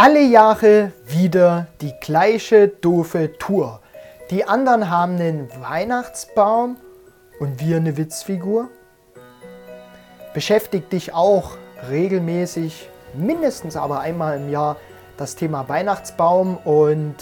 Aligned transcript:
Alle 0.00 0.22
Jahre 0.22 0.92
wieder 1.08 1.66
die 1.80 1.92
gleiche 2.00 2.68
doofe 2.68 3.36
Tour. 3.36 3.80
Die 4.30 4.44
anderen 4.44 4.90
haben 4.90 5.16
einen 5.16 5.48
Weihnachtsbaum 5.60 6.76
und 7.40 7.58
wir 7.58 7.78
eine 7.78 7.96
Witzfigur. 7.96 8.68
Beschäftigt 10.34 10.92
dich 10.92 11.14
auch 11.14 11.56
regelmäßig, 11.90 12.88
mindestens 13.12 13.76
aber 13.76 13.98
einmal 13.98 14.36
im 14.36 14.52
Jahr, 14.52 14.76
das 15.16 15.34
Thema 15.34 15.68
Weihnachtsbaum 15.68 16.58
und 16.58 17.16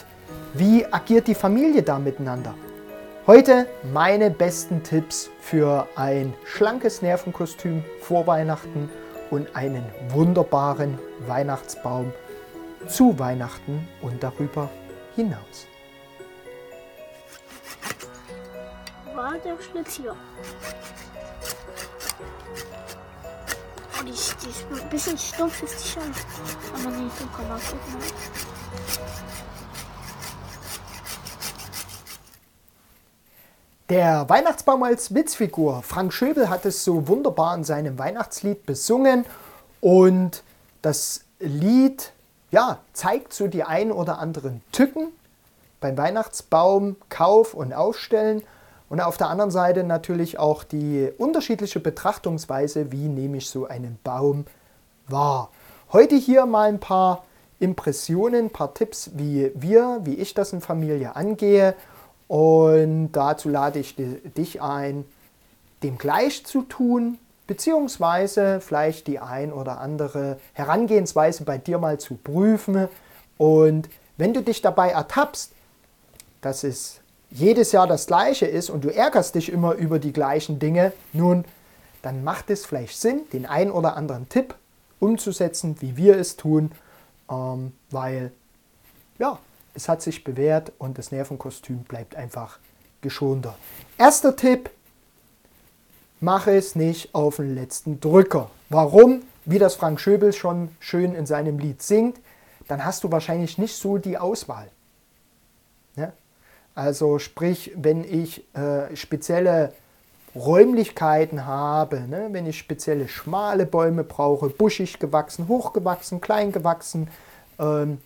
wie 0.53 0.85
agiert 0.85 1.29
die 1.29 1.35
Familie 1.35 1.83
da 1.83 1.99
miteinander? 1.99 2.53
Heute 3.27 3.69
meine 3.91 4.31
besten 4.31 4.83
Tipps 4.83 5.31
für 5.41 5.89
ein 5.97 6.35
schlankes 6.45 7.01
Nervenkostüm 7.01 7.83
vor 8.03 8.27
Weihnachten 8.27 8.91
und 9.31 9.57
einen 9.57 9.87
wunderbaren 10.11 10.99
Weihnachtsbaum 11.27 12.13
zu 12.89 13.19
Weihnachten 13.19 13.87
und 14.03 14.23
darüber 14.23 14.71
hinaus. 15.15 15.67
War 19.15 19.35
der 19.39 19.57
Schlitz 19.61 19.95
hier? 19.95 20.15
Oh, 23.99 24.05
die, 24.05 24.11
ist, 24.11 24.37
die 24.45 24.51
ist 24.51 24.67
ein 24.83 24.91
bisschen 24.91 25.17
stumpf, 25.19 25.63
ist 25.63 25.85
die 25.85 25.89
schon. 25.89 26.03
Aber 26.03 26.97
nee, 26.97 27.11
so 27.19 27.27
kann 27.35 27.49
man 27.49 27.59
gucken. 27.61 27.97
Der 33.89 34.29
Weihnachtsbaum 34.29 34.83
als 34.83 35.15
Witzfigur. 35.15 35.83
Frank 35.83 36.13
Schöbel 36.13 36.51
hat 36.51 36.67
es 36.67 36.83
so 36.83 37.07
wunderbar 37.07 37.55
in 37.55 37.63
seinem 37.63 37.99
Weihnachtslied 37.99 38.67
besungen 38.67 39.25
und 39.81 40.43
das 40.83 41.25
Lied 41.39 42.13
ja, 42.57 42.79
zeigt 42.95 43.35
so 43.35 43.49
die 43.49 43.65
ein 43.65 43.93
oder 43.93 44.19
anderen 44.19 44.63
Tücken 44.73 45.09
beim 45.79 45.99
Weihnachtsbaum 45.99 46.97
Kauf 47.11 47.53
und 47.53 47.75
Aufstellen 47.75 48.43
und 48.89 49.03
auf 49.03 49.19
der 49.19 49.29
anderen 49.29 49.51
Seite 49.51 49.85
natürlich 49.85 50.39
auch 50.39 50.65
die 50.65 51.13
unterschiedliche 51.19 51.81
Betrachtungsweise, 51.81 52.93
wie 52.93 53.09
nehme 53.09 53.37
ich 53.37 53.51
so 53.51 53.67
einen 53.67 53.99
Baum 54.03 54.47
wahr. 55.07 55.51
Heute 55.93 56.15
hier 56.15 56.47
mal 56.47 56.71
ein 56.71 56.81
paar 56.81 57.27
Impressionen, 57.61 58.47
ein 58.47 58.51
paar 58.51 58.73
Tipps, 58.73 59.11
wie 59.13 59.53
wir, 59.55 60.01
wie 60.05 60.15
ich 60.15 60.33
das 60.33 60.55
in 60.55 60.63
Familie 60.63 61.15
angehe 61.15 61.75
und 62.27 63.13
dazu 63.13 63.51
lade 63.51 63.81
ich 63.81 63.97
dich 63.97 64.63
ein, 64.63 65.05
dem 65.83 65.99
gleich 65.99 66.47
zu 66.47 66.63
tun, 66.63 67.19
beziehungsweise 67.47 68.61
vielleicht 68.61 69.07
die 69.07 69.19
ein 69.19 69.53
oder 69.53 69.81
andere 69.81 70.39
Herangehensweise 70.53 71.45
bei 71.45 71.59
dir 71.59 71.79
mal 71.79 71.99
zu 71.99 72.15
prüfen. 72.15 72.89
Und 73.39 73.89
wenn 74.17 74.35
du 74.35 74.43
dich 74.43 74.63
dabei 74.63 74.91
ertappst, 74.91 75.53
dass 76.41 76.65
es 76.65 77.01
jedes 77.31 77.73
Jahr 77.73 77.87
das 77.87 78.07
gleiche 78.07 78.47
ist 78.47 78.71
und 78.71 78.85
du 78.85 78.95
ärgerst 78.95 79.35
dich 79.35 79.51
immer 79.51 79.75
über 79.75 79.99
die 79.99 80.13
gleichen 80.13 80.59
Dinge, 80.59 80.93
nun, 81.13 81.45
dann 82.03 82.23
macht 82.23 82.51
es 82.51 82.65
vielleicht 82.65 82.99
Sinn, 82.99 83.23
den 83.33 83.47
ein 83.47 83.71
oder 83.71 83.97
anderen 83.97 84.29
Tipp 84.29 84.55
umzusetzen, 85.01 85.77
wie 85.81 85.97
wir 85.97 86.17
es 86.17 86.37
tun, 86.37 86.73
ähm, 87.31 87.73
weil 87.91 88.33
ja, 89.19 89.39
es 89.75 89.89
hat 89.89 90.03
sich 90.03 90.25
bewährt 90.25 90.73
und 90.79 90.99
das 90.99 91.11
Nervenkostüm 91.11 91.85
bleibt 91.85 92.17
einfach 92.17 92.59
geschonter. 93.03 93.55
Erster 93.99 94.37
Tipp, 94.37 94.71
mache 96.27 96.57
es 96.57 96.75
nicht 96.75 97.15
auf 97.15 97.37
den 97.37 97.55
letzten 97.55 98.01
Drücker. 98.01 98.51
Warum? 98.69 99.23
Wie 99.45 99.61
das 99.61 99.77
Frank 99.77 100.01
Schöbel 100.01 100.33
schon 100.33 100.71
schön 100.81 101.15
in 101.15 101.25
seinem 101.25 101.57
Lied 101.61 101.81
singt, 101.83 102.19
dann 102.67 102.85
hast 102.85 103.05
du 103.05 103.13
wahrscheinlich 103.13 103.59
nicht 103.59 103.77
so 103.77 103.97
die 103.97 104.19
Auswahl. 104.19 104.67
Ne? 105.95 106.13
Also 106.75 107.21
sprich, 107.21 107.71
wenn 107.77 108.03
ich 108.03 108.43
äh, 108.57 108.97
spezielle 108.97 109.73
Räumlichkeiten 110.35 111.47
habe, 111.47 112.01
ne? 112.01 112.31
wenn 112.33 112.47
ich 112.47 112.59
spezielle 112.59 113.07
schmale 113.07 113.65
Bäume 113.65 114.03
brauche, 114.03 114.49
buschig 114.49 114.99
gewachsen, 114.99 115.47
hochgewachsen, 115.47 116.21
klein 116.21 116.51
gewachsen, 116.51 117.07
ähm, 117.61 117.99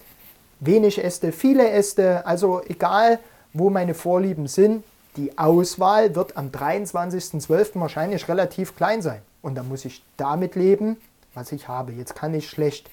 wenig 0.60 1.02
Äste, 1.02 1.32
viele 1.32 1.70
Äste, 1.70 2.26
also 2.26 2.60
egal, 2.68 3.18
wo 3.54 3.70
meine 3.70 3.94
Vorlieben 3.94 4.46
sind, 4.46 4.84
die 5.16 5.38
Auswahl 5.38 6.14
wird 6.14 6.36
am 6.36 6.50
23.12. 6.50 7.80
wahrscheinlich 7.80 8.28
relativ 8.28 8.76
klein 8.76 9.02
sein. 9.02 9.22
Und 9.42 9.54
da 9.54 9.62
muss 9.62 9.84
ich 9.84 10.02
damit 10.16 10.54
leben, 10.54 10.96
was 11.34 11.52
ich 11.52 11.68
habe. 11.68 11.92
Jetzt 11.92 12.14
kann 12.14 12.34
ich 12.34 12.48
schlecht, 12.48 12.88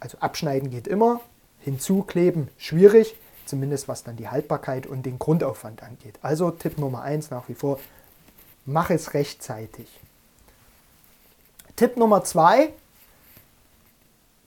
also 0.00 0.18
abschneiden 0.18 0.70
geht 0.70 0.86
immer, 0.86 1.20
hinzukleben 1.60 2.48
schwierig, 2.56 3.16
zumindest 3.44 3.88
was 3.88 4.04
dann 4.04 4.16
die 4.16 4.28
Haltbarkeit 4.28 4.86
und 4.86 5.04
den 5.04 5.18
Grundaufwand 5.18 5.82
angeht. 5.82 6.14
Also 6.22 6.50
Tipp 6.50 6.78
Nummer 6.78 7.02
1 7.02 7.30
nach 7.30 7.48
wie 7.48 7.54
vor, 7.54 7.78
mach 8.64 8.90
es 8.90 9.14
rechtzeitig. 9.14 9.88
Tipp 11.76 11.96
Nummer 11.96 12.24
2, 12.24 12.72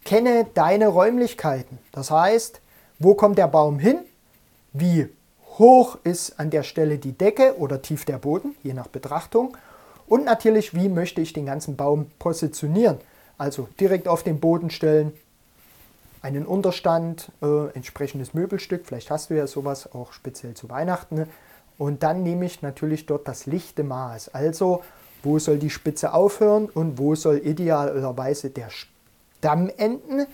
kenne 0.03 0.47
deine 0.53 0.87
Räumlichkeiten. 0.87 1.77
Das 1.91 2.11
heißt, 2.11 2.61
wo 2.99 3.15
kommt 3.15 3.37
der 3.37 3.47
Baum 3.47 3.79
hin? 3.79 3.99
Wie 4.73 5.09
hoch 5.61 5.97
ist 6.03 6.39
an 6.39 6.49
der 6.49 6.63
Stelle 6.63 6.97
die 6.97 7.13
Decke 7.13 7.55
oder 7.57 7.81
tief 7.81 8.03
der 8.03 8.17
Boden, 8.17 8.55
je 8.63 8.73
nach 8.73 8.87
Betrachtung. 8.87 9.55
Und 10.07 10.25
natürlich, 10.25 10.73
wie 10.73 10.89
möchte 10.89 11.21
ich 11.21 11.31
den 11.31 11.45
ganzen 11.45 11.77
Baum 11.77 12.07
positionieren? 12.19 12.97
Also 13.37 13.69
direkt 13.79 14.07
auf 14.07 14.23
den 14.23 14.39
Boden 14.41 14.69
stellen, 14.69 15.13
einen 16.21 16.45
Unterstand, 16.45 17.31
äh, 17.41 17.67
entsprechendes 17.73 18.33
Möbelstück, 18.33 18.85
vielleicht 18.85 19.09
hast 19.09 19.29
du 19.29 19.35
ja 19.35 19.47
sowas 19.47 19.93
auch 19.93 20.13
speziell 20.13 20.53
zu 20.53 20.69
Weihnachten. 20.69 21.27
Und 21.77 22.03
dann 22.03 22.23
nehme 22.23 22.45
ich 22.45 22.61
natürlich 22.61 23.05
dort 23.05 23.27
das 23.27 23.45
lichte 23.45 23.83
Maß. 23.83 24.33
Also, 24.33 24.83
wo 25.23 25.39
soll 25.39 25.57
die 25.57 25.69
Spitze 25.69 26.13
aufhören 26.13 26.69
und 26.69 26.97
wo 26.97 27.15
soll 27.15 27.37
idealerweise 27.37 28.49
der 28.49 28.69
Stamm 28.69 29.69
enden 29.77 30.25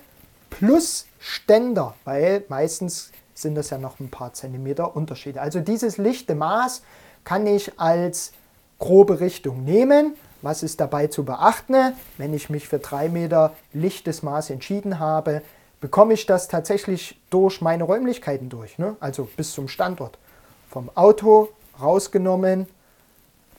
plus 0.49 1.05
Ständer, 1.19 1.95
weil 2.03 2.43
meistens 2.49 3.11
sind 3.37 3.55
das 3.55 3.69
ja 3.69 3.77
noch 3.77 3.99
ein 3.99 4.09
paar 4.09 4.33
Zentimeter 4.33 4.95
Unterschiede. 4.95 5.41
Also 5.41 5.59
dieses 5.59 5.97
lichte 5.97 6.35
Maß 6.35 6.81
kann 7.23 7.45
ich 7.45 7.79
als 7.79 8.31
grobe 8.79 9.19
Richtung 9.19 9.63
nehmen. 9.63 10.15
Was 10.41 10.63
ist 10.63 10.79
dabei 10.79 11.07
zu 11.07 11.25
beachten? 11.25 11.93
Wenn 12.17 12.33
ich 12.33 12.49
mich 12.49 12.67
für 12.67 12.79
drei 12.79 13.09
Meter 13.09 13.53
lichtes 13.73 14.23
Maß 14.23 14.49
entschieden 14.49 14.99
habe, 14.99 15.41
bekomme 15.81 16.13
ich 16.13 16.25
das 16.25 16.47
tatsächlich 16.47 17.19
durch 17.29 17.61
meine 17.61 17.83
Räumlichkeiten 17.83 18.49
durch. 18.49 18.77
Ne? 18.77 18.95
Also 18.99 19.27
bis 19.37 19.51
zum 19.53 19.67
Standort. 19.67 20.17
Vom 20.69 20.89
Auto 20.95 21.49
rausgenommen, 21.79 22.67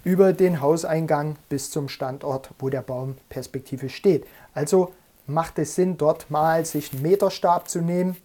über 0.04 0.32
den 0.32 0.60
Hauseingang 0.60 1.36
bis 1.48 1.70
zum 1.70 1.88
Standort, 1.88 2.50
wo 2.58 2.68
der 2.68 2.82
Baum 2.82 3.16
perspektivisch 3.28 3.94
steht. 3.94 4.26
Also 4.54 4.94
macht 5.26 5.58
es 5.58 5.74
Sinn, 5.74 5.98
dort 5.98 6.30
mal 6.30 6.64
sich 6.64 6.92
einen 6.92 7.02
Meterstab 7.02 7.68
zu 7.68 7.80
nehmen, 7.80 8.16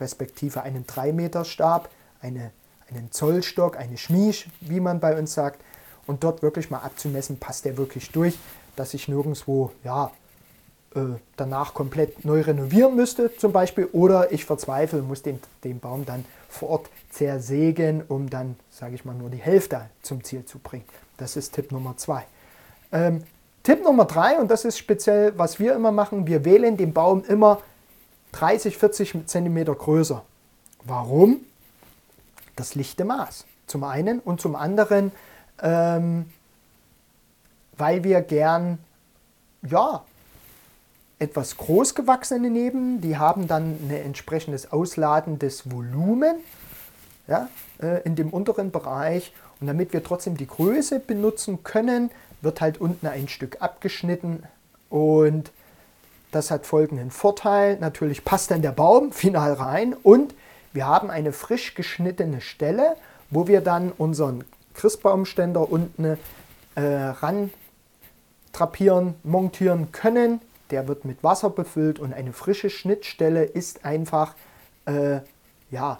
respektive 0.00 0.62
einen 0.62 0.86
3 0.86 1.12
Meter 1.12 1.44
Stab, 1.44 1.90
eine, 2.20 2.50
einen 2.88 3.12
Zollstock, 3.12 3.76
eine 3.76 3.96
Schmiesch, 3.96 4.48
wie 4.60 4.80
man 4.80 5.00
bei 5.00 5.18
uns 5.18 5.34
sagt, 5.34 5.60
und 6.06 6.24
dort 6.24 6.42
wirklich 6.42 6.70
mal 6.70 6.78
abzumessen, 6.78 7.38
passt 7.38 7.64
der 7.64 7.76
wirklich 7.76 8.10
durch, 8.10 8.38
dass 8.76 8.94
ich 8.94 9.08
nirgendwo 9.08 9.72
ja, 9.84 10.10
äh, 10.94 11.00
danach 11.36 11.72
komplett 11.72 12.24
neu 12.24 12.40
renovieren 12.40 12.96
müsste 12.96 13.36
zum 13.36 13.52
Beispiel 13.52 13.86
oder 13.92 14.32
ich 14.32 14.44
verzweifle, 14.44 15.02
muss 15.02 15.22
den, 15.22 15.38
den 15.62 15.78
Baum 15.78 16.04
dann 16.04 16.24
vor 16.48 16.70
Ort 16.70 16.90
zersägen, 17.10 18.02
um 18.08 18.28
dann, 18.28 18.56
sage 18.70 18.96
ich 18.96 19.04
mal, 19.04 19.14
nur 19.14 19.30
die 19.30 19.38
Hälfte 19.38 19.82
zum 20.02 20.24
Ziel 20.24 20.44
zu 20.44 20.58
bringen. 20.58 20.84
Das 21.16 21.36
ist 21.36 21.54
Tipp 21.54 21.70
Nummer 21.70 21.96
zwei. 21.96 22.24
Ähm, 22.90 23.22
Tipp 23.62 23.84
Nummer 23.84 24.06
drei, 24.06 24.38
und 24.40 24.50
das 24.50 24.64
ist 24.64 24.78
speziell, 24.78 25.32
was 25.36 25.60
wir 25.60 25.74
immer 25.74 25.92
machen, 25.92 26.26
wir 26.26 26.44
wählen 26.44 26.76
den 26.76 26.92
Baum 26.92 27.22
immer 27.24 27.60
30, 28.32 28.76
40 28.76 29.26
cm 29.26 29.64
größer. 29.64 30.22
Warum? 30.84 31.38
Das 32.56 32.74
lichte 32.74 33.04
Maß. 33.04 33.46
Zum 33.66 33.84
einen 33.84 34.20
und 34.20 34.40
zum 34.40 34.56
anderen, 34.56 35.12
ähm, 35.62 36.26
weil 37.76 38.04
wir 38.04 38.20
gern, 38.20 38.78
ja, 39.62 40.04
etwas 41.20 41.56
großgewachsene 41.58 42.50
nehmen. 42.50 43.00
Die 43.00 43.18
haben 43.18 43.46
dann 43.46 43.78
ein 43.82 43.90
entsprechendes 43.90 44.72
ausladendes 44.72 45.70
Volumen 45.70 46.36
ja, 47.28 47.48
äh, 47.80 48.02
in 48.02 48.16
dem 48.16 48.30
unteren 48.30 48.70
Bereich. 48.70 49.32
Und 49.60 49.66
damit 49.66 49.92
wir 49.92 50.02
trotzdem 50.02 50.36
die 50.36 50.46
Größe 50.46 50.98
benutzen 50.98 51.62
können, 51.62 52.10
wird 52.40 52.60
halt 52.60 52.80
unten 52.80 53.06
ein 53.06 53.28
Stück 53.28 53.58
abgeschnitten 53.60 54.42
und 54.88 55.52
das 56.30 56.50
hat 56.50 56.66
folgenden 56.66 57.10
Vorteil. 57.10 57.78
Natürlich 57.78 58.24
passt 58.24 58.50
dann 58.50 58.62
der 58.62 58.72
Baum 58.72 59.12
final 59.12 59.52
rein 59.54 59.94
und 59.94 60.34
wir 60.72 60.86
haben 60.86 61.10
eine 61.10 61.32
frisch 61.32 61.74
geschnittene 61.74 62.40
Stelle, 62.40 62.96
wo 63.30 63.46
wir 63.48 63.60
dann 63.60 63.92
unseren 63.92 64.44
Christbaumständer 64.74 65.70
unten 65.70 66.16
äh, 66.74 66.80
ran 66.80 67.50
drapieren, 68.52 69.14
montieren 69.22 69.92
können. 69.92 70.40
der 70.70 70.86
wird 70.86 71.04
mit 71.04 71.22
Wasser 71.24 71.50
befüllt 71.50 71.98
und 71.98 72.12
eine 72.12 72.32
frische 72.32 72.70
Schnittstelle 72.70 73.42
ist 73.44 73.84
einfach 73.84 74.34
äh, 74.86 75.20
ja, 75.70 75.98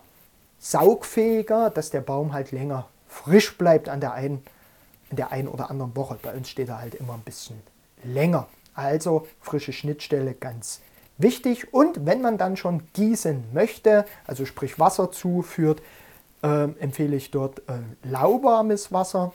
saugfähiger, 0.60 1.70
dass 1.70 1.90
der 1.90 2.00
Baum 2.00 2.32
halt 2.32 2.52
länger 2.52 2.86
frisch 3.08 3.58
bleibt 3.58 3.88
an 3.88 4.00
der 4.00 4.12
einen, 4.12 4.42
in 5.10 5.16
der 5.16 5.32
einen 5.32 5.48
oder 5.48 5.70
anderen 5.70 5.96
Woche. 5.96 6.18
Bei 6.22 6.32
uns 6.32 6.48
steht 6.48 6.68
er 6.68 6.80
halt 6.80 6.94
immer 6.94 7.14
ein 7.14 7.22
bisschen 7.22 7.60
länger. 8.04 8.46
Also 8.80 9.26
frische 9.42 9.74
Schnittstelle 9.74 10.32
ganz 10.32 10.80
wichtig. 11.18 11.74
Und 11.74 12.06
wenn 12.06 12.22
man 12.22 12.38
dann 12.38 12.56
schon 12.56 12.82
gießen 12.94 13.44
möchte, 13.52 14.06
also 14.26 14.46
sprich 14.46 14.78
Wasser 14.78 15.12
zuführt, 15.12 15.82
äh, 16.42 16.64
empfehle 16.80 17.14
ich 17.16 17.30
dort 17.30 17.58
äh, 17.68 17.82
lauwarmes 18.02 18.90
Wasser. 18.90 19.34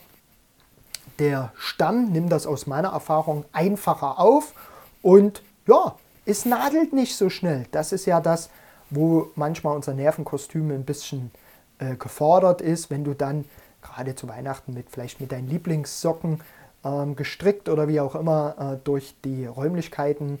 Der 1.20 1.52
Stamm 1.56 2.10
nimmt 2.10 2.32
das 2.32 2.46
aus 2.46 2.66
meiner 2.66 2.88
Erfahrung 2.88 3.44
einfacher 3.52 4.18
auf 4.18 4.52
und 5.00 5.42
ja, 5.68 5.94
es 6.24 6.44
nadelt 6.44 6.92
nicht 6.92 7.16
so 7.16 7.30
schnell. 7.30 7.66
Das 7.70 7.92
ist 7.92 8.04
ja 8.04 8.20
das, 8.20 8.50
wo 8.90 9.30
manchmal 9.36 9.76
unser 9.76 9.94
Nervenkostüm 9.94 10.72
ein 10.72 10.84
bisschen 10.84 11.30
äh, 11.78 11.94
gefordert 11.94 12.60
ist, 12.60 12.90
wenn 12.90 13.04
du 13.04 13.14
dann 13.14 13.44
gerade 13.80 14.16
zu 14.16 14.26
Weihnachten 14.26 14.74
mit 14.74 14.90
vielleicht 14.90 15.20
mit 15.20 15.30
deinen 15.30 15.48
Lieblingssocken 15.48 16.40
gestrickt 17.16 17.68
oder 17.68 17.88
wie 17.88 17.98
auch 17.98 18.14
immer 18.14 18.54
äh, 18.58 18.84
durch 18.84 19.16
die 19.24 19.46
Räumlichkeiten 19.46 20.40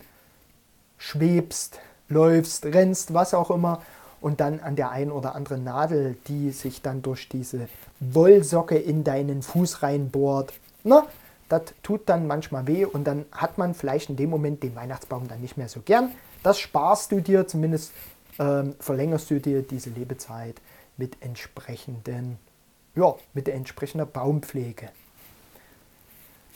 schwebst, 0.96 1.80
läufst, 2.08 2.66
rennst, 2.66 3.14
was 3.14 3.34
auch 3.34 3.50
immer 3.50 3.82
und 4.20 4.40
dann 4.40 4.60
an 4.60 4.76
der 4.76 4.90
einen 4.90 5.10
oder 5.10 5.34
anderen 5.34 5.64
Nadel, 5.64 6.16
die 6.28 6.50
sich 6.50 6.82
dann 6.82 7.02
durch 7.02 7.28
diese 7.28 7.68
Wollsocke 8.00 8.76
in 8.76 9.04
deinen 9.04 9.42
Fuß 9.42 9.82
reinbohrt. 9.82 10.52
Na, 10.84 11.06
das 11.48 11.62
tut 11.82 12.08
dann 12.08 12.26
manchmal 12.26 12.66
weh 12.66 12.84
und 12.84 13.04
dann 13.04 13.24
hat 13.32 13.58
man 13.58 13.74
vielleicht 13.74 14.10
in 14.10 14.16
dem 14.16 14.30
Moment 14.30 14.62
den 14.62 14.74
Weihnachtsbaum 14.74 15.28
dann 15.28 15.40
nicht 15.40 15.56
mehr 15.56 15.68
so 15.68 15.80
gern. 15.80 16.12
Das 16.42 16.58
sparst 16.58 17.12
du 17.12 17.20
dir, 17.20 17.46
zumindest 17.46 17.92
ähm, 18.38 18.74
verlängerst 18.80 19.30
du 19.30 19.40
dir 19.40 19.62
diese 19.62 19.90
Lebezeit 19.90 20.56
mit 20.96 21.16
entsprechenden, 21.20 22.38
ja, 22.94 23.14
mit 23.34 23.46
der 23.46 23.54
entsprechenden 23.54 24.10
Baumpflege. 24.10 24.88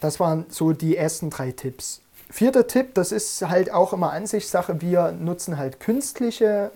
Das 0.01 0.19
waren 0.19 0.47
so 0.49 0.73
die 0.73 0.97
ersten 0.97 1.31
drei 1.31 1.53
Tipps. 1.53 2.01
Vierter 2.31 2.67
Tipp, 2.67 2.95
das 2.95 3.13
ist 3.13 3.43
halt 3.43 3.73
auch 3.73 3.93
immer 3.93 4.13
Ansichtssache. 4.13 4.81
Wir 4.81 5.13
nutzen 5.13 5.59
halt 5.59 5.81
künstliche 5.81 6.71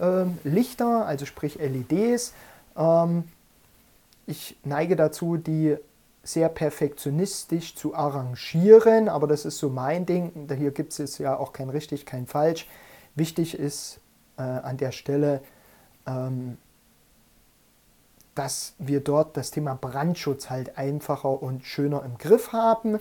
äh, 0.44 0.48
Lichter, 0.48 1.06
also 1.06 1.26
sprich 1.26 1.58
LEDs. 1.58 2.34
Ähm, 2.76 3.24
ich 4.26 4.56
neige 4.64 4.96
dazu, 4.96 5.36
die 5.36 5.76
sehr 6.24 6.48
perfektionistisch 6.48 7.76
zu 7.76 7.94
arrangieren, 7.94 9.08
aber 9.08 9.26
das 9.26 9.44
ist 9.44 9.58
so 9.58 9.68
mein 9.68 10.06
Ding. 10.06 10.48
Hier 10.56 10.70
gibt 10.70 10.98
es 10.98 11.18
ja 11.18 11.36
auch 11.36 11.52
kein 11.52 11.68
richtig, 11.68 12.06
kein 12.06 12.26
falsch. 12.26 12.66
Wichtig 13.14 13.56
ist 13.56 14.00
äh, 14.38 14.42
an 14.42 14.76
der 14.76 14.90
Stelle, 14.90 15.40
ähm, 16.06 16.56
dass 18.34 18.74
wir 18.78 19.00
dort 19.00 19.36
das 19.36 19.50
Thema 19.50 19.74
Brandschutz 19.74 20.50
halt 20.50 20.76
einfacher 20.78 21.42
und 21.42 21.64
schöner 21.64 22.04
im 22.04 22.18
Griff 22.18 22.52
haben. 22.52 22.98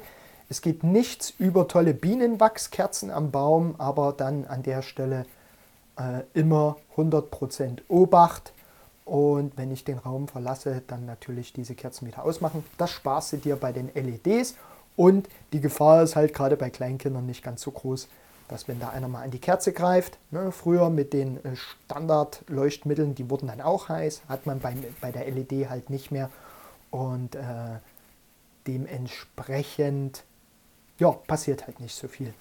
Es 0.49 0.61
geht 0.61 0.83
nichts 0.83 1.33
über 1.39 1.67
tolle 1.67 1.93
Bienenwachskerzen 1.93 3.09
am 3.11 3.31
Baum, 3.31 3.75
aber 3.77 4.13
dann 4.13 4.45
an 4.45 4.63
der 4.63 4.81
Stelle 4.81 5.25
äh, 5.97 6.21
immer 6.33 6.77
100% 6.95 7.81
Obacht. 7.87 8.53
Und 9.05 9.57
wenn 9.57 9.71
ich 9.71 9.83
den 9.83 9.97
Raum 9.97 10.27
verlasse, 10.27 10.81
dann 10.87 11.05
natürlich 11.05 11.53
diese 11.53 11.75
Kerzen 11.75 12.07
wieder 12.07 12.23
ausmachen. 12.23 12.63
Das 12.77 12.91
sparst 12.91 13.33
du 13.33 13.37
dir 13.37 13.55
bei 13.55 13.71
den 13.71 13.89
LEDs. 13.93 14.55
Und 14.95 15.27
die 15.51 15.59
Gefahr 15.59 16.03
ist 16.03 16.15
halt 16.15 16.33
gerade 16.33 16.55
bei 16.55 16.69
Kleinkindern 16.69 17.25
nicht 17.25 17.43
ganz 17.43 17.61
so 17.61 17.71
groß, 17.71 18.07
dass 18.47 18.67
wenn 18.67 18.79
da 18.79 18.89
einer 18.89 19.07
mal 19.07 19.23
an 19.23 19.31
die 19.31 19.39
Kerze 19.39 19.73
greift, 19.73 20.17
ne, 20.31 20.51
früher 20.51 20.89
mit 20.89 21.13
den 21.13 21.37
äh, 21.43 21.55
Standardleuchtmitteln, 21.55 23.15
die 23.15 23.29
wurden 23.29 23.47
dann 23.47 23.61
auch 23.61 23.89
heiß, 23.89 24.21
hat 24.29 24.45
man 24.45 24.59
bei, 24.59 24.75
bei 25.01 25.11
der 25.11 25.29
LED 25.29 25.69
halt 25.69 25.89
nicht 25.89 26.11
mehr. 26.11 26.29
Und 26.91 27.35
äh, 27.35 27.79
dementsprechend 28.67 30.23
ja, 30.99 31.11
passiert 31.11 31.65
halt 31.65 31.79
nicht 31.79 31.95
so 31.95 32.07
viel. 32.07 32.33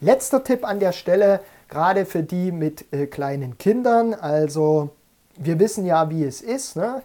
Letzter 0.00 0.44
Tipp 0.44 0.64
an 0.64 0.80
der 0.80 0.92
Stelle, 0.92 1.40
gerade 1.68 2.04
für 2.04 2.22
die 2.22 2.52
mit 2.52 2.92
äh, 2.92 3.06
kleinen 3.06 3.56
Kindern, 3.58 4.12
also 4.12 4.90
wir 5.36 5.58
wissen 5.58 5.86
ja, 5.86 6.10
wie 6.10 6.24
es 6.24 6.42
ist. 6.42 6.76
Ne? 6.76 7.02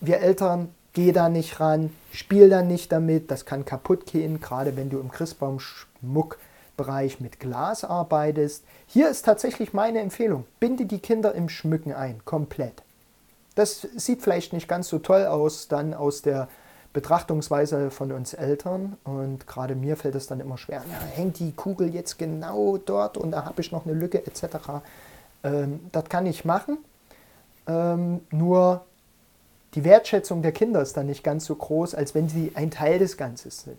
Wir 0.00 0.20
Eltern, 0.20 0.74
geh 0.92 1.12
da 1.12 1.28
nicht 1.28 1.60
ran, 1.60 1.94
spiel 2.12 2.48
da 2.48 2.62
nicht 2.62 2.90
damit, 2.92 3.30
das 3.30 3.44
kann 3.44 3.64
kaputt 3.64 4.06
gehen, 4.06 4.40
gerade 4.40 4.76
wenn 4.76 4.90
du 4.90 4.98
im 4.98 5.10
Christbaumschmuckbereich 6.74 7.20
mit 7.20 7.40
Glas 7.40 7.84
arbeitest. 7.84 8.64
Hier 8.86 9.08
ist 9.08 9.24
tatsächlich 9.24 9.72
meine 9.72 10.00
Empfehlung, 10.00 10.44
binde 10.60 10.86
die 10.86 10.98
Kinder 10.98 11.34
im 11.34 11.48
Schmücken 11.48 11.92
ein, 11.92 12.20
komplett. 12.24 12.82
Das 13.54 13.86
sieht 13.96 14.22
vielleicht 14.22 14.52
nicht 14.52 14.68
ganz 14.68 14.88
so 14.88 14.98
toll 14.98 15.26
aus, 15.26 15.68
dann 15.68 15.94
aus 15.94 16.22
der 16.22 16.48
Betrachtungsweise 16.92 17.90
von 17.90 18.12
uns 18.12 18.34
Eltern 18.34 18.96
und 19.04 19.46
gerade 19.46 19.74
mir 19.74 19.96
fällt 19.96 20.14
es 20.14 20.26
dann 20.26 20.40
immer 20.40 20.58
schwer, 20.58 20.82
ja, 20.88 21.06
hängt 21.06 21.40
die 21.40 21.52
Kugel 21.52 21.92
jetzt 21.92 22.18
genau 22.18 22.78
dort 22.78 23.16
und 23.16 23.32
da 23.32 23.44
habe 23.44 23.60
ich 23.60 23.72
noch 23.72 23.84
eine 23.84 23.94
Lücke 23.94 24.24
etc. 24.24 24.44
Ähm, 25.42 25.80
das 25.90 26.04
kann 26.04 26.26
ich 26.26 26.44
machen, 26.44 26.78
ähm, 27.66 28.20
nur 28.30 28.84
die 29.74 29.82
Wertschätzung 29.82 30.42
der 30.42 30.52
Kinder 30.52 30.82
ist 30.82 30.96
dann 30.96 31.06
nicht 31.06 31.24
ganz 31.24 31.46
so 31.46 31.56
groß, 31.56 31.96
als 31.96 32.14
wenn 32.14 32.28
sie 32.28 32.52
ein 32.54 32.70
Teil 32.70 33.00
des 33.00 33.16
Ganzen 33.16 33.50
sind. 33.50 33.78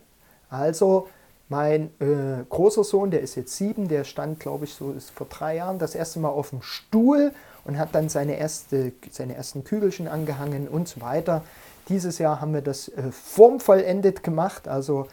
Also 0.49 1.07
mein 1.47 1.89
äh, 1.99 2.43
großer 2.49 2.83
Sohn, 2.83 3.11
der 3.11 3.21
ist 3.21 3.35
jetzt 3.35 3.55
sieben, 3.55 3.87
der 3.87 4.03
stand, 4.03 4.39
glaube 4.39 4.65
ich, 4.65 4.73
so 4.73 4.91
ist 4.91 5.11
vor 5.11 5.27
drei 5.29 5.57
Jahren 5.57 5.77
das 5.77 5.93
erste 5.93 6.19
Mal 6.19 6.29
auf 6.29 6.49
dem 6.49 6.61
Stuhl 6.61 7.31
und 7.65 7.77
hat 7.77 7.93
dann 7.93 8.09
seine, 8.09 8.37
erste, 8.37 8.93
seine 9.11 9.35
ersten 9.35 9.63
Kügelchen 9.63 10.07
angehangen 10.07 10.67
und 10.67 10.87
so 10.87 11.01
weiter. 11.01 11.43
Dieses 11.87 12.17
Jahr 12.17 12.41
haben 12.41 12.53
wir 12.53 12.61
das 12.61 12.87
äh, 12.89 13.11
formvollendet 13.11 14.23
gemacht, 14.23 14.67
also 14.67 15.07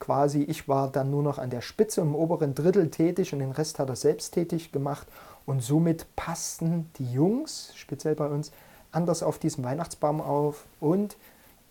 quasi 0.00 0.42
ich 0.42 0.68
war 0.68 0.90
dann 0.90 1.10
nur 1.10 1.22
noch 1.22 1.38
an 1.38 1.50
der 1.50 1.60
Spitze 1.60 2.00
im 2.00 2.14
oberen 2.14 2.54
Drittel 2.54 2.90
tätig 2.90 3.32
und 3.32 3.38
den 3.38 3.52
Rest 3.52 3.78
hat 3.78 3.88
er 3.88 3.96
selbst 3.96 4.32
tätig 4.32 4.72
gemacht 4.72 5.06
und 5.46 5.62
somit 5.62 6.06
passten 6.16 6.90
die 6.98 7.12
Jungs, 7.12 7.72
speziell 7.74 8.14
bei 8.14 8.26
uns, 8.26 8.52
anders 8.90 9.22
auf 9.22 9.38
diesen 9.38 9.64
Weihnachtsbaum 9.64 10.20
auf 10.20 10.64
und 10.80 11.16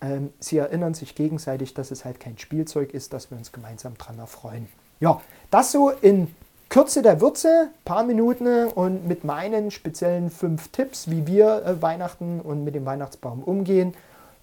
ähm, 0.04 0.34
sie 0.40 0.58
erinnern 0.58 0.94
sich 0.94 1.16
gegenseitig, 1.16 1.74
dass 1.74 1.90
es 1.90 2.04
halt 2.04 2.20
kein 2.20 2.38
Spielzeug 2.38 2.94
ist, 2.94 3.14
dass 3.14 3.32
wir 3.32 3.38
uns 3.38 3.52
gemeinsam 3.52 3.98
dran 3.98 4.20
erfreuen. 4.20 4.68
Ja, 5.00 5.22
das 5.50 5.72
so 5.72 5.90
in 5.90 6.28
Kürze 6.70 7.02
der 7.02 7.22
Würze, 7.22 7.70
paar 7.86 8.04
Minuten 8.04 8.68
und 8.68 9.08
mit 9.08 9.24
meinen 9.24 9.72
speziellen 9.72 10.30
fünf 10.30 10.70
Tipps, 10.70 11.10
wie 11.10 11.26
wir 11.26 11.66
äh, 11.66 11.82
Weihnachten 11.82 12.42
und 12.42 12.64
mit 12.64 12.76
dem 12.76 12.86
Weihnachtsbaum 12.86 13.44
umgehen. 13.44 13.94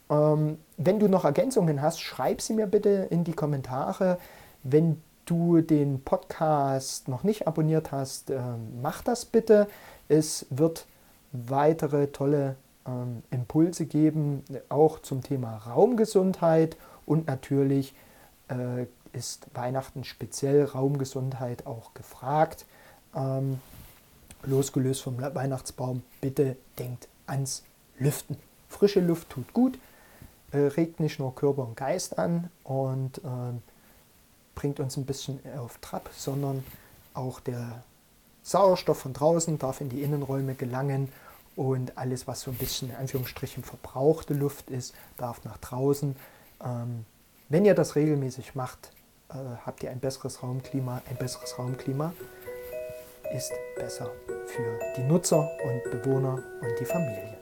Ähm, 0.08 0.58
wenn 0.76 0.98
du 0.98 1.08
noch 1.08 1.24
Ergänzungen 1.24 1.82
hast, 1.82 2.00
schreib 2.00 2.40
sie 2.40 2.54
mir 2.54 2.66
bitte 2.66 3.08
in 3.10 3.24
die 3.24 3.32
Kommentare. 3.32 4.18
Wenn 4.62 5.02
du 5.26 5.60
den 5.60 6.02
Podcast 6.02 7.08
noch 7.08 7.22
nicht 7.22 7.46
abonniert 7.46 7.92
hast, 7.92 8.30
äh, 8.30 8.40
mach 8.80 9.02
das 9.02 9.24
bitte. 9.24 9.66
Es 10.08 10.46
wird 10.50 10.86
weitere 11.32 12.08
tolle 12.08 12.56
ähm, 12.86 13.22
Impulse 13.30 13.86
geben, 13.86 14.44
auch 14.68 15.00
zum 15.00 15.22
Thema 15.22 15.56
Raumgesundheit 15.58 16.76
und 17.06 17.26
natürlich 17.26 17.94
äh, 18.48 18.86
ist 19.12 19.46
Weihnachten 19.54 20.04
speziell 20.04 20.64
Raumgesundheit 20.64 21.66
auch 21.66 21.94
gefragt. 21.94 22.66
Ähm, 23.14 23.60
losgelöst 24.42 25.02
vom 25.02 25.20
Weihnachtsbaum, 25.20 26.02
bitte 26.20 26.56
denkt 26.78 27.08
ans 27.26 27.62
Lüften. 27.98 28.36
Frische 28.68 29.00
Luft 29.00 29.30
tut 29.30 29.52
gut, 29.52 29.78
äh, 30.52 30.58
regt 30.58 31.00
nicht 31.00 31.18
nur 31.18 31.34
Körper 31.34 31.62
und 31.62 31.76
Geist 31.76 32.18
an 32.18 32.50
und 32.64 33.18
äh, 33.18 33.58
bringt 34.54 34.80
uns 34.80 34.96
ein 34.96 35.04
bisschen 35.04 35.40
auf 35.58 35.78
Trab, 35.78 36.10
sondern 36.16 36.64
auch 37.14 37.40
der 37.40 37.82
Sauerstoff 38.42 39.00
von 39.00 39.12
draußen 39.12 39.58
darf 39.58 39.80
in 39.80 39.90
die 39.90 40.02
Innenräume 40.02 40.54
gelangen 40.54 41.08
und 41.56 41.98
alles, 41.98 42.26
was 42.26 42.42
so 42.42 42.50
ein 42.50 42.56
bisschen 42.56 42.90
in 42.90 42.96
Anführungsstrichen 42.96 43.62
verbrauchte 43.64 44.34
Luft 44.34 44.70
ist, 44.70 44.94
darf 45.16 45.44
nach 45.44 45.58
draußen. 45.58 46.16
Ähm, 46.64 47.04
wenn 47.48 47.64
ihr 47.64 47.74
das 47.74 47.96
regelmäßig 47.96 48.54
macht, 48.54 48.92
äh, 49.30 49.34
habt 49.64 49.82
ihr 49.82 49.90
ein 49.90 50.00
besseres 50.00 50.42
Raumklima. 50.42 51.02
Ein 51.08 51.16
besseres 51.16 51.58
Raumklima 51.58 52.12
ist 53.34 53.52
besser 53.76 54.10
für 54.46 54.80
die 54.96 55.02
Nutzer 55.02 55.48
und 55.64 55.90
Bewohner 55.90 56.42
und 56.60 56.80
die 56.80 56.84
Familie. 56.84 57.36